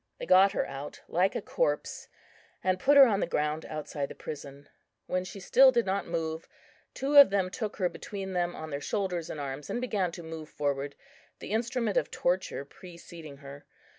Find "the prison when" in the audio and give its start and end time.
4.09-5.23